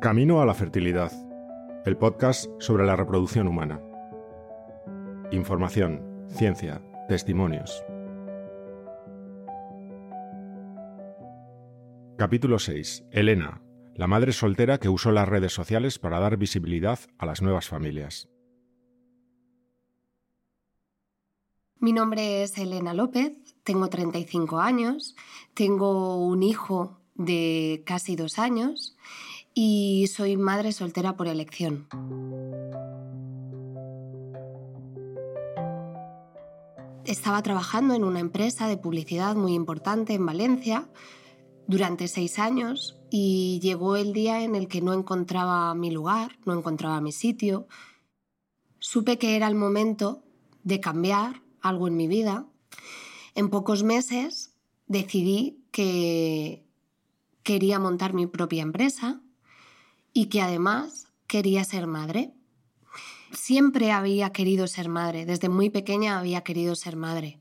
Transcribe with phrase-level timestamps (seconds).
[0.00, 1.12] Camino a la fertilidad,
[1.84, 3.82] el podcast sobre la reproducción humana.
[5.30, 7.84] Información, ciencia, testimonios.
[12.16, 13.08] Capítulo 6.
[13.10, 13.60] Elena,
[13.94, 18.30] la madre soltera que usó las redes sociales para dar visibilidad a las nuevas familias.
[21.78, 25.14] Mi nombre es Elena López, tengo 35 años,
[25.52, 28.96] tengo un hijo de casi dos años
[29.62, 31.86] y soy madre soltera por elección.
[37.04, 40.88] Estaba trabajando en una empresa de publicidad muy importante en Valencia
[41.66, 46.54] durante seis años y llegó el día en el que no encontraba mi lugar, no
[46.54, 47.68] encontraba mi sitio.
[48.78, 50.22] Supe que era el momento
[50.64, 52.46] de cambiar algo en mi vida.
[53.34, 54.54] En pocos meses
[54.86, 56.64] decidí que
[57.42, 59.20] quería montar mi propia empresa
[60.12, 62.32] y que además quería ser madre.
[63.32, 67.40] Siempre había querido ser madre, desde muy pequeña había querido ser madre.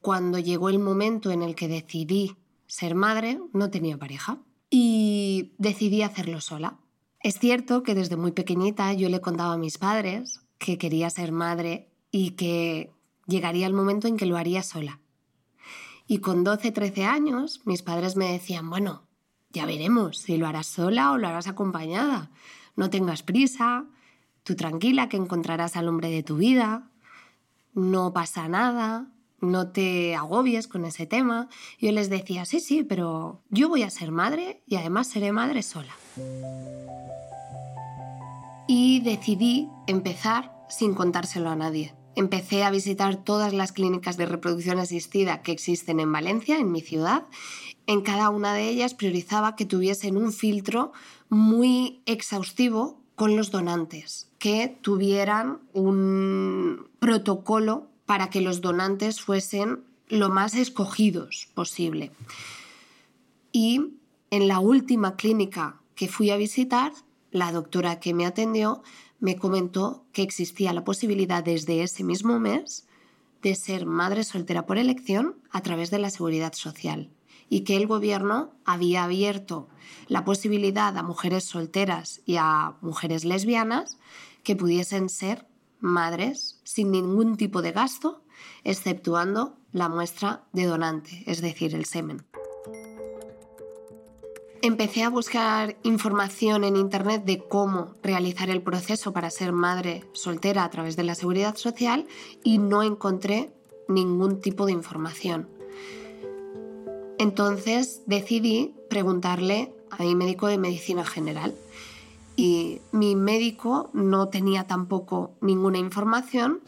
[0.00, 6.02] Cuando llegó el momento en el que decidí ser madre, no tenía pareja y decidí
[6.02, 6.78] hacerlo sola.
[7.20, 11.32] Es cierto que desde muy pequeñita yo le contaba a mis padres que quería ser
[11.32, 12.92] madre y que
[13.26, 15.00] llegaría el momento en que lo haría sola.
[16.06, 19.06] Y con 12, 13 años mis padres me decían, bueno,
[19.52, 22.30] ya veremos si lo harás sola o lo harás acompañada.
[22.76, 23.86] No tengas prisa,
[24.42, 26.90] tú tranquila que encontrarás al hombre de tu vida,
[27.74, 29.08] no pasa nada,
[29.40, 31.48] no te agobies con ese tema.
[31.78, 35.62] Yo les decía, sí, sí, pero yo voy a ser madre y además seré madre
[35.62, 35.92] sola.
[38.68, 41.94] Y decidí empezar sin contárselo a nadie.
[42.14, 46.80] Empecé a visitar todas las clínicas de reproducción asistida que existen en Valencia, en mi
[46.80, 47.24] ciudad,
[47.86, 50.92] en cada una de ellas priorizaba que tuviesen un filtro
[51.28, 60.28] muy exhaustivo con los donantes, que tuvieran un protocolo para que los donantes fuesen lo
[60.28, 62.10] más escogidos posible.
[63.52, 63.94] Y
[64.30, 66.92] en la última clínica que fui a visitar,
[67.30, 68.82] la doctora que me atendió
[69.22, 72.88] me comentó que existía la posibilidad desde ese mismo mes
[73.40, 77.08] de ser madre soltera por elección a través de la seguridad social
[77.48, 79.68] y que el gobierno había abierto
[80.08, 83.96] la posibilidad a mujeres solteras y a mujeres lesbianas
[84.42, 85.46] que pudiesen ser
[85.78, 88.24] madres sin ningún tipo de gasto,
[88.64, 92.24] exceptuando la muestra de donante, es decir, el semen.
[94.64, 100.62] Empecé a buscar información en Internet de cómo realizar el proceso para ser madre soltera
[100.62, 102.06] a través de la seguridad social
[102.44, 103.52] y no encontré
[103.88, 105.48] ningún tipo de información.
[107.18, 111.56] Entonces decidí preguntarle a mi médico de medicina general
[112.36, 116.60] y mi médico no tenía tampoco ninguna información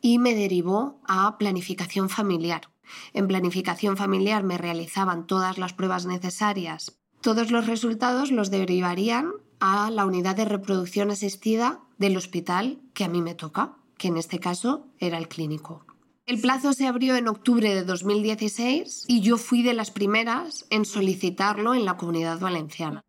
[0.00, 2.70] y me derivó a planificación familiar.
[3.12, 7.01] En planificación familiar me realizaban todas las pruebas necesarias.
[7.22, 13.08] Todos los resultados los derivarían a la unidad de reproducción asistida del hospital que a
[13.08, 15.86] mí me toca, que en este caso era el clínico.
[16.26, 20.84] El plazo se abrió en octubre de 2016 y yo fui de las primeras en
[20.84, 23.02] solicitarlo en la comunidad valenciana.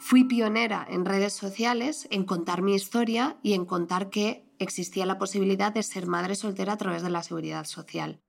[0.00, 5.18] Fui pionera en redes sociales en contar mi historia y en contar que existía la
[5.18, 8.20] posibilidad de ser madre soltera a través de la seguridad social.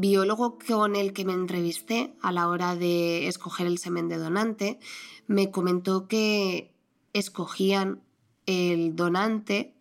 [0.00, 4.78] Biólogo con el que me entrevisté a la hora de escoger el semen de donante
[5.26, 6.74] me comentó que
[7.12, 8.02] escogían
[8.46, 9.74] el donante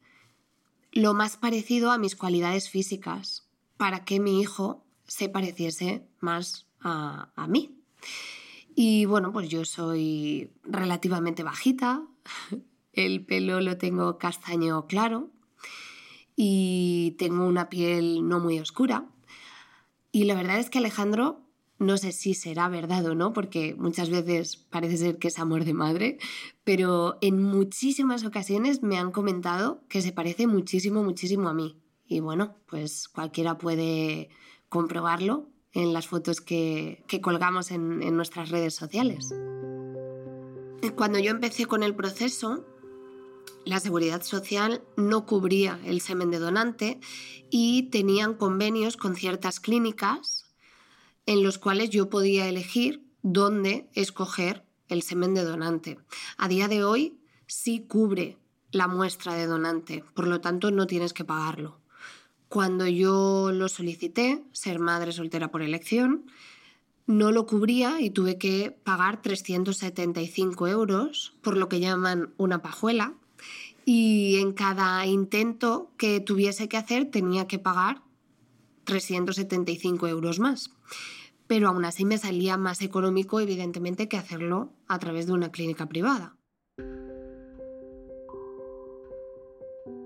[0.91, 3.47] lo más parecido a mis cualidades físicas
[3.77, 7.75] para que mi hijo se pareciese más a, mí.
[8.75, 12.03] Y bueno, pues yo soy relativamente bajita,
[12.93, 15.29] el pelo lo tengo castaño claro
[16.35, 19.05] y tengo una piel no muy oscura.
[20.11, 24.09] Y la verdad es que Alejandro no sé si será verdad o no, porque muchas
[24.09, 26.17] veces parece ser que es amor de madre,
[26.65, 31.77] pero en muchísimas ocasiones me han comentado que se parece muchísimo, muchísimo a mí.
[32.05, 34.29] Y bueno, pues cualquiera puede
[34.67, 39.33] comprobarlo en las fotos que, colgamos en, en nuestras redes sociales.
[40.95, 42.65] Cuando yo empecé con el proceso,
[43.65, 46.99] la seguridad social no cubría el semen de donante
[47.49, 50.45] y tenían convenios con ciertas clínicas
[51.25, 55.99] en los cuales yo podía elegir dónde escoger el semen de donante.
[56.37, 58.37] A día de hoy sí cubre
[58.71, 61.79] la muestra de donante, por lo tanto no tienes que pagarlo.
[62.47, 66.25] Cuando yo lo solicité, ser madre soltera por elección,
[67.05, 73.13] no lo cubría y tuve que pagar 375 euros por lo que llaman una pajuela.
[73.85, 78.01] Y en cada intento que tuviese que hacer tenía que pagar
[78.83, 80.71] 375 euros más.
[81.47, 85.87] Pero aún así me salía más económico, evidentemente, que hacerlo a través de una clínica
[85.87, 86.35] privada.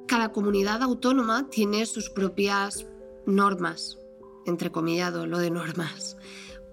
[0.08, 2.88] Cada comunidad autónoma tiene sus propias
[3.26, 3.98] normas,
[4.46, 6.18] entrecomillado lo de normas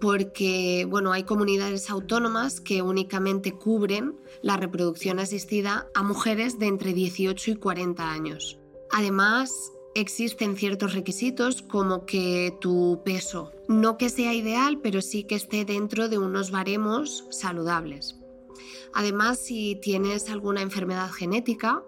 [0.01, 6.93] porque bueno, hay comunidades autónomas que únicamente cubren la reproducción asistida a mujeres de entre
[6.93, 8.59] 18 y 40 años.
[8.93, 9.51] Además,
[9.95, 15.65] existen ciertos requisitos como que tu peso, no que sea ideal, pero sí que esté
[15.65, 18.20] dentro de unos baremos saludables.
[18.93, 21.85] Además, si tienes alguna enfermedad genética,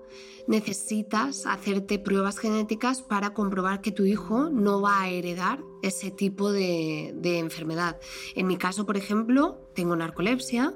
[0.47, 6.53] necesitas hacerte pruebas genéticas para comprobar que tu hijo no va a heredar ese tipo
[6.53, 8.01] de, enfermedad.
[8.35, 10.75] En mi caso, por ejemplo, tengo narcolepsia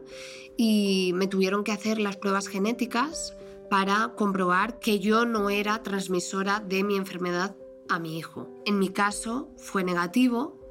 [0.56, 3.34] y me tuvieron que hacer las pruebas genéticas
[3.70, 7.56] para comprobar que yo no era transmisora de mi enfermedad
[7.88, 8.48] a mi hijo.
[8.64, 10.65] En mi caso fue negativo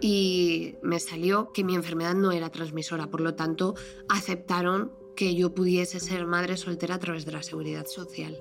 [0.00, 3.74] y me salió que mi enfermedad no era transmisora, por lo tanto
[4.08, 8.40] aceptaron que yo pudiese ser madre soltera a través de la seguridad social.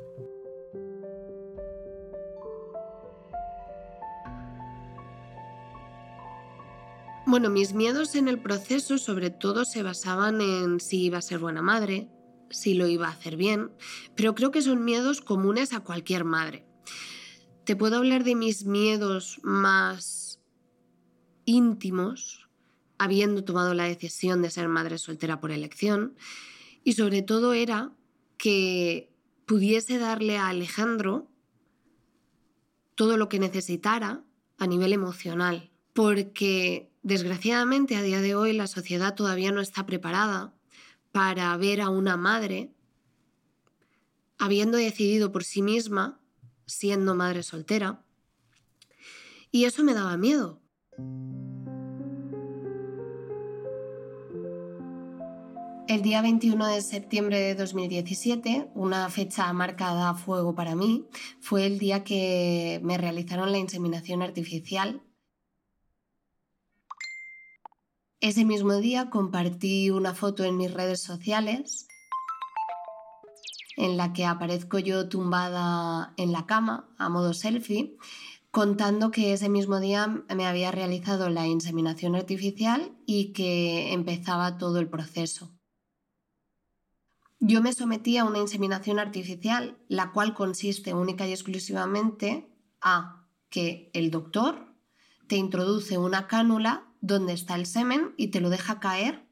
[7.25, 11.39] Bueno, mis miedos en el proceso sobre todo se basaban en si iba a ser
[11.39, 12.09] buena madre,
[12.49, 13.71] si lo iba a hacer bien,
[14.15, 16.65] pero creo que son miedos comunes a cualquier madre.
[17.65, 20.26] Te puedo hablar de mis miedos más
[21.47, 22.47] íntimos,
[22.99, 26.15] habiendo tomado la decisión de ser madre soltera por elección,
[26.83, 27.93] y sobre todo era
[28.37, 29.11] que
[29.47, 31.31] pudiese darle a Alejandro
[32.95, 34.23] todo lo que necesitara
[34.57, 40.53] a nivel emocional, porque desgraciadamente a día de hoy la sociedad todavía no está preparada
[41.13, 42.73] para ver a una madre
[44.37, 46.19] habiendo decidido por sí misma,
[46.65, 48.03] siendo madre soltera,
[49.49, 50.61] y eso me daba miedo.
[55.87, 61.07] El día 21 de septiembre de 2017, una fecha marcada a fuego para mí,
[61.39, 65.01] fue el día que me realizaron la inseminación artificial.
[68.19, 71.87] Ese mismo día compartí una foto en mis redes sociales
[73.77, 77.95] en la que aparezco yo tumbada en la cama a modo selfie,
[78.57, 84.79] contando que ese mismo día me había realizado la inseminación artificial y que empezaba todo
[84.79, 85.55] el proceso.
[87.39, 92.51] Yo me sometí a una inseminación artificial, la cual consiste única y exclusivamente
[92.81, 94.73] a que el doctor
[95.27, 99.29] te introduce una cánula donde está el semen y te lo deja caer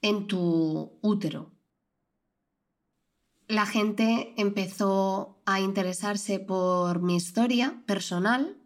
[0.00, 1.52] en tu útero.
[3.48, 8.56] La gente empezó a interesarse por mi historia personal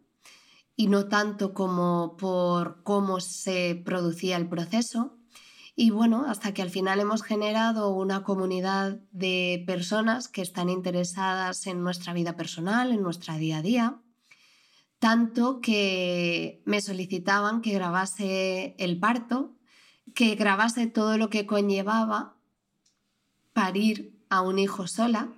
[0.77, 5.17] y no tanto como por cómo se producía el proceso.
[5.75, 11.67] Y bueno, hasta que al final hemos generado una comunidad de personas que están interesadas
[11.67, 14.01] en nuestra vida personal, en nuestra día a día,
[14.99, 19.55] tanto que me solicitaban que grabase el parto,
[20.15, 22.37] que grabase todo lo que conllevaba
[23.53, 25.29] parir a un hijo sola.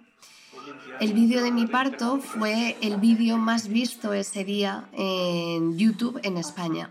[1.01, 6.37] El vídeo de mi parto fue el vídeo más visto ese día en YouTube en
[6.37, 6.91] España.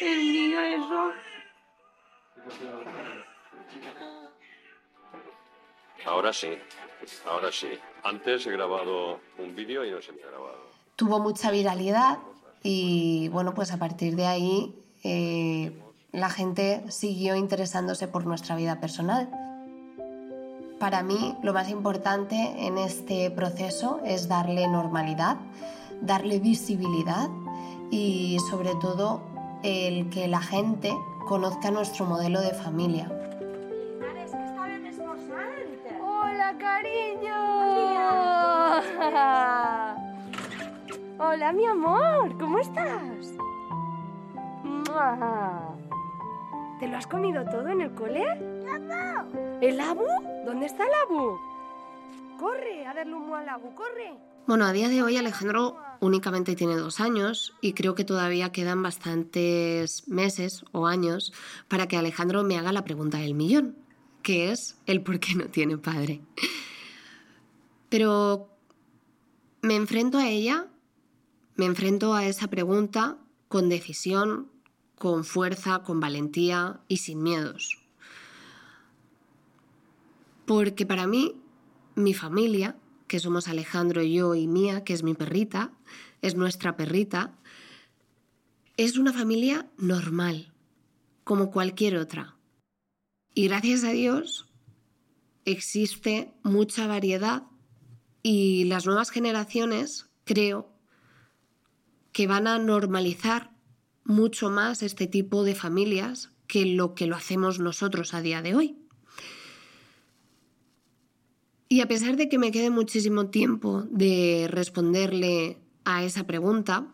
[0.00, 1.12] El eso
[6.06, 6.48] Ahora sí,
[7.28, 7.68] ahora sí.
[8.02, 10.70] Antes he grabado un vídeo y no se me ha grabado.
[10.96, 12.18] Tuvo mucha viralidad
[12.62, 15.72] y bueno, pues a partir de ahí eh,
[16.12, 19.28] la gente siguió interesándose por nuestra vida personal.
[20.80, 22.34] Para mí lo más importante
[22.66, 25.36] en este proceso es darle normalidad,
[26.00, 27.28] darle visibilidad
[27.90, 29.20] y sobre todo
[29.62, 30.96] el que la gente
[31.28, 33.12] conozca nuestro modelo de familia.
[36.02, 37.36] ¡Hola, cariño!
[41.18, 43.34] Hola, mi amor, ¿cómo estás?
[46.80, 48.24] ¿Te lo has comido todo en el cole?
[49.60, 50.06] ¿El abu?
[50.46, 51.38] ¿Dónde está el abu?
[52.38, 52.86] ¡Corre!
[52.86, 54.14] A darle un al abu, corre.
[54.46, 58.82] Bueno, a día de hoy Alejandro únicamente tiene dos años y creo que todavía quedan
[58.82, 61.34] bastantes meses o años
[61.68, 63.76] para que Alejandro me haga la pregunta del millón,
[64.22, 66.22] que es el por qué no tiene padre.
[67.90, 68.48] Pero
[69.60, 70.66] me enfrento a ella,
[71.56, 73.18] Me enfrento a esa pregunta
[73.48, 74.50] con decisión,
[75.00, 77.78] con fuerza, con valentía y sin miedos.
[80.44, 81.40] Porque para mí,
[81.94, 82.76] mi familia,
[83.06, 85.72] que somos Alejandro, yo y Mía, que es mi perrita,
[86.20, 87.34] es nuestra perrita,
[88.76, 90.52] es una familia normal,
[91.24, 92.36] como cualquier otra.
[93.32, 94.50] Y gracias a Dios
[95.46, 97.44] existe mucha variedad
[98.22, 100.70] y las nuevas generaciones creo
[102.12, 103.58] que van a normalizar
[104.10, 108.54] mucho más este tipo de familias que lo que lo hacemos nosotros a día de
[108.54, 108.76] hoy.
[111.68, 116.92] Y a pesar de que me quede muchísimo tiempo de responderle a esa pregunta,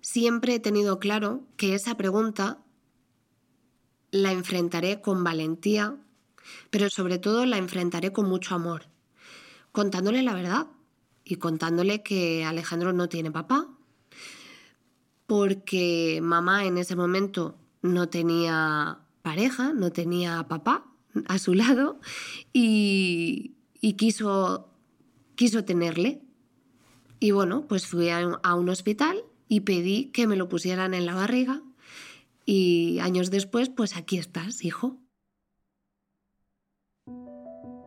[0.00, 2.62] siempre he tenido claro que esa pregunta
[4.12, 5.96] la enfrentaré con valentía,
[6.70, 8.86] pero sobre todo la enfrentaré con mucho amor,
[9.72, 10.68] contándole la verdad
[11.24, 13.73] y contándole que Alejandro no tiene papá,
[15.26, 20.86] porque mamá en ese momento no tenía pareja, no tenía papá
[21.26, 22.00] a su lado
[22.52, 23.54] y,
[23.96, 24.68] quiso,
[25.34, 26.20] quiso tenerle.
[27.20, 31.14] Y bueno, pues fui a un hospital y pedí que me lo pusieran en la
[31.14, 31.62] barriga
[32.46, 34.98] y años después, pues aquí estás, hijo.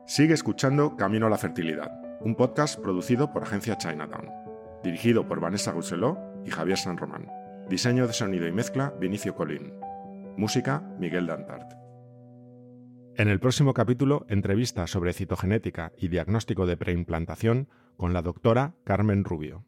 [0.07, 1.91] Sigue escuchando Camino a la Fertilidad,
[2.21, 4.29] un podcast producido por Agencia Chinatown,
[4.83, 7.27] dirigido por Vanessa Rousselot y Javier San Román.
[7.69, 9.73] Diseño de sonido y mezcla, Vinicio Colín.
[10.37, 11.73] Música, Miguel Dantart.
[13.15, 19.25] En el próximo capítulo, entrevista sobre citogenética y diagnóstico de preimplantación con la doctora Carmen
[19.25, 19.65] Rubio.